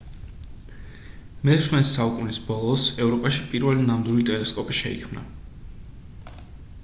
მე-16 1.49 1.81
საუკუნის 1.89 2.39
ბოლოს 2.47 2.85
ევროპაში 3.05 3.45
პირველი 3.53 3.87
ნამდვილი 3.91 4.27
ტელესკოპი 4.31 4.79
შეიქმნა 4.79 5.27